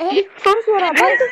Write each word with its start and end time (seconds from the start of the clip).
Eh, 0.00 0.24
suara 0.40 0.60
suara 0.64 0.86
apa 0.96 1.04
tuh? 1.12 1.30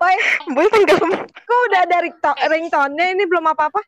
Woi, 0.00 0.16
Bul 0.56 0.66
tenggelam. 0.72 1.10
kok 1.26 1.58
udah 1.68 1.80
ada 1.84 1.96
ringto- 2.00 2.40
ringtone 2.48 3.04
ini 3.12 3.24
belum 3.28 3.44
apa-apa? 3.52 3.80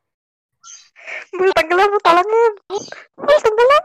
Bul 1.33 1.49
tenggelam 1.57 1.89
tolongnya. 2.04 2.49
Bul 3.17 3.39
tenggelam. 3.41 3.85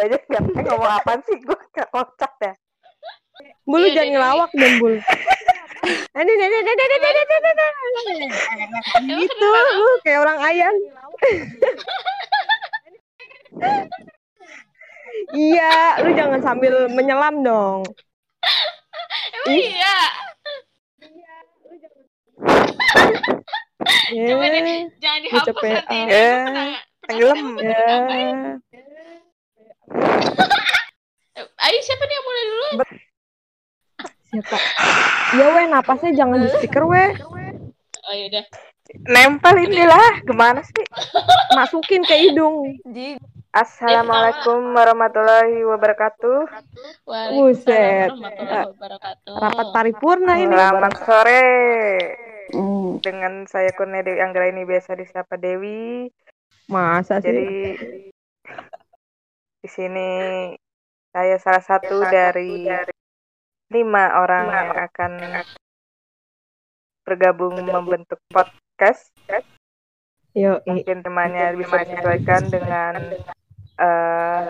Gue 0.00 0.08
aja 0.08 0.16
nggak 0.16 0.42
tahu 0.48 0.64
ngomong 0.64 0.92
apa 0.96 1.12
sih. 1.28 1.36
Gue 1.44 1.60
gak 1.76 1.92
kocak 1.92 2.32
ya. 2.40 2.56
Bul 3.68 3.84
lu 3.84 3.92
Iya, 3.92 4.00
jangan 4.00 4.08
iya, 4.08 4.14
ngelawak 4.16 4.50
dong, 4.56 4.74
Bul. 4.80 4.96
Ini 6.16 6.24
ini 6.24 6.44
ini 6.48 6.56
ini 6.56 6.72
ini 6.72 6.96
ini 6.96 7.10
ini 7.20 9.16
Gitu, 9.20 9.48
lu 9.76 9.92
kayak 10.00 10.20
orang 10.24 10.38
ayan. 10.40 10.74
Iya, 15.36 16.00
lu 16.00 16.16
jangan 16.16 16.40
sambil 16.40 16.88
menyelam 16.88 17.44
dong. 17.44 17.84
Emang 19.44 19.52
iya. 19.52 19.96
Eh, 24.16 24.80
jangan 24.96 25.20
Lucu 25.28 25.52
dihapus 25.52 25.64
nanti. 25.68 26.00
Ya, 26.08 26.32
tenggelam. 27.04 27.36
ketemu 27.36 27.60
ya. 27.60 27.68
temen 27.68 27.84
ngapain? 27.84 28.36
Eh, 28.72 28.80
Ayo 31.64 31.78
siapa 31.82 32.02
nih 32.06 32.14
yang 32.14 32.24
mulai 32.24 32.44
dulu? 32.44 32.66
Siapa? 34.30 34.56
Ya 35.36 35.46
weh, 35.54 35.66
napasnya 35.66 36.10
jangan 36.14 36.38
di 36.42 36.48
speaker 36.54 36.84
weh. 36.86 37.10
Oh 38.06 38.14
yaudah. 38.14 38.44
Nempel 39.06 39.54
inilah. 39.70 40.22
Gimana 40.26 40.62
sih? 40.66 40.82
Masukin 41.54 42.02
ke 42.02 42.14
hidung. 42.26 42.78
Assalamualaikum 43.50 44.74
warahmatullahi 44.74 45.62
wabarakatuh. 45.66 46.46
Waalaikumsalam 47.02 47.34
Buset. 47.34 48.10
warahmatullahi 48.14 48.66
wabarakatuh. 48.74 49.34
Rapat 49.34 49.66
paripurna 49.74 50.34
ini. 50.38 50.54
Selamat 50.54 50.94
sore. 51.02 51.46
Hmm, 52.50 52.98
Dengan 52.98 53.46
saya 53.46 53.70
Kurnia 53.74 54.02
Dewi 54.02 54.18
Anggra 54.18 54.50
ini 54.50 54.62
biasa 54.66 54.94
disapa 54.94 55.38
Dewi. 55.38 56.10
Masa 56.66 57.18
sih? 57.18 57.26
Jadi 57.26 57.50
di 59.60 59.68
sini 59.68 60.08
saya 61.12 61.36
salah 61.36 61.60
satu 61.60 62.00
dari 62.08 62.64
lima 63.70 64.04
orang 64.16 64.46
yang 64.48 64.70
akan 64.88 65.12
bergabung 67.04 67.60
membentuk 67.60 68.18
podcast. 68.32 69.12
Yo, 70.32 70.62
Mungkin 70.64 71.02
temannya 71.02 71.58
bisa 71.58 71.82
disesuaikan 71.84 72.42
dengan 72.48 72.94
eh, 73.76 74.42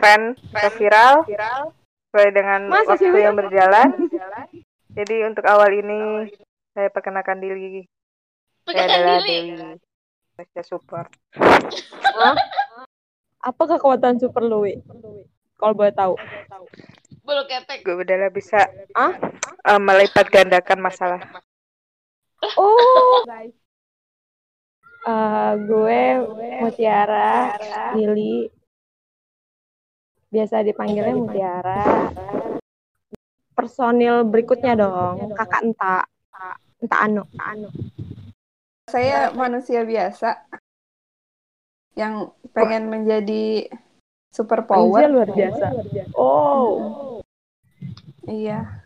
tren 0.00 0.34
atau 0.56 0.72
viral 0.74 1.14
sesuai 2.08 2.28
dengan 2.32 2.60
Masa 2.72 2.96
waktu 2.96 3.18
yang 3.20 3.36
berjalan. 3.36 3.88
Jadi 4.96 5.16
untuk 5.28 5.44
awal 5.44 5.70
ini 5.76 6.32
saya 6.72 6.88
perkenalkan 6.88 7.44
diri. 7.44 7.84
Saya 8.64 8.88
Perkenalkan 8.88 8.96
adalah 8.96 9.20
diri. 9.22 9.50
Dewi. 9.54 9.76
Saya 10.36 10.64
support. 10.64 11.08
apa 13.46 13.62
kekuatan 13.78 14.18
super 14.18 14.42
lu, 14.42 14.66
Wi? 14.66 14.82
Kalau 15.54 15.72
boleh 15.78 15.94
tahu. 15.94 16.18
Bulu 17.22 17.42
ketek. 17.46 17.86
Gue 17.86 18.02
udah 18.02 18.30
bisa 18.34 18.66
Ah? 18.94 19.14
eh, 19.66 19.80
melipat 19.80 20.26
gandakan 20.30 20.82
masalah. 20.82 21.22
Oh. 22.58 23.22
Eh, 25.06 25.52
gue 25.62 26.02
Mutiara 26.58 27.54
Lili. 27.94 28.50
Biasa 30.26 30.66
dipanggilnya 30.66 31.14
Mutiara. 31.14 32.10
Personil 33.54 34.26
berikutnya 34.26 34.74
dong, 34.74 35.32
Kakak 35.38 35.62
Enta. 35.62 35.96
Enta 36.82 36.96
Anu. 37.00 37.22
Anu. 37.40 37.70
Saya 38.90 39.34
manusia 39.34 39.82
biasa 39.82 40.46
yang 41.96 42.30
pengen 42.52 42.92
menjadi 42.92 43.72
super 44.28 44.62
Anjir 44.62 44.68
power. 44.68 45.02
luar 45.08 45.28
biasa. 45.32 45.66
Oh. 46.12 47.18
Iya. 48.28 48.84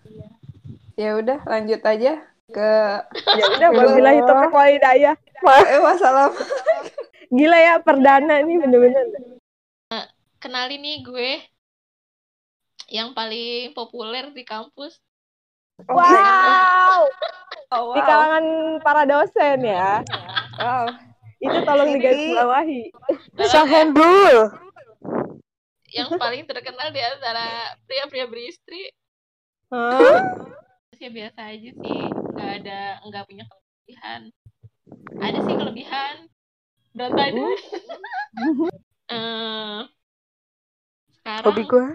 Ya 0.95 1.11
udah, 1.17 1.43
lanjut 1.43 1.81
aja 1.83 2.23
ke 2.51 2.71
Ya 3.35 3.45
udah, 3.59 3.69
wabillahi 3.73 4.21
taufiq 4.23 4.53
wal 4.53 4.71
hidayah. 4.71 5.15
eh, 5.67 5.81
masalah. 5.81 6.31
Gila 7.31 7.59
ya 7.59 7.75
perdana 7.83 8.43
nih 8.43 8.57
bener-bener. 8.59 9.07
Kenalin 10.41 10.81
nih 10.81 11.05
gue 11.05 11.31
yang 12.91 13.13
paling 13.13 13.71
populer 13.73 14.31
di 14.33 14.43
kampus. 14.43 14.99
Wow. 15.89 17.07
Oh, 17.71 17.95
Di 17.95 18.01
kalangan 18.03 18.45
para 18.83 19.07
dosen 19.07 19.63
ya. 19.63 20.03
Wow. 20.59 21.10
Itu 21.41 21.59
tolong 21.65 21.89
digaris 21.97 22.37
bawahi. 22.37 22.83
Sahendul. 23.49 24.37
Yang 25.91 26.11
paling 26.21 26.45
terkenal 26.47 26.89
di 26.93 27.01
antara 27.03 27.75
pria-pria 27.89 28.29
beristri. 28.29 28.93
Hah? 29.73 30.21
Ya 31.01 31.09
biasa 31.09 31.41
aja 31.49 31.71
sih. 31.73 32.03
Nggak 32.37 32.51
ada, 32.63 32.81
nggak 33.09 33.25
punya 33.25 33.45
kelebihan. 33.49 34.21
Ada 35.17 35.39
sih 35.43 35.55
kelebihan. 35.57 36.15
Berat 36.93 37.13
badan. 37.17 37.45
Eh, 39.11 39.81
sekarang 41.19 41.51
Hobi 41.51 41.63
gue. 41.67 41.87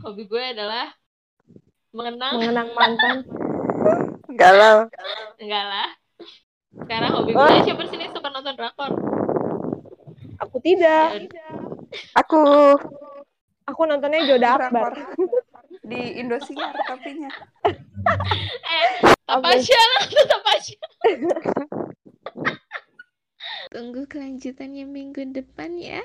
hobi 0.00 0.24
gue 0.24 0.40
adalah 0.56 0.88
mengenang 1.92 2.40
Mengenang 2.40 2.70
mantan. 2.72 3.16
Galau. 4.32 4.88
enggak 5.36 5.64
lah 5.68 5.88
sekarang 6.82 7.10
hobi 7.14 7.32
gue 7.36 7.58
siapa 7.62 7.82
sih 7.86 7.96
nih 8.00 8.08
suka 8.10 8.28
nonton 8.30 8.54
drakor 8.58 8.92
Aku 10.42 10.58
tidak. 10.58 11.30
Aku 12.18 12.42
Aku 13.70 13.80
nontonnya 13.86 14.26
Joda 14.26 14.58
Akbar. 14.58 14.92
Di 15.86 16.18
Indosiar 16.18 16.74
tapinya. 16.84 17.30
eh 18.74 18.90
Tapasya 19.24 19.78
nonton 19.78 20.24
Tapasya 20.34 20.78
tunggu 23.74 24.06
kelanjutannya 24.06 24.86
minggu 24.86 25.34
depan 25.34 25.74
ya 25.74 25.98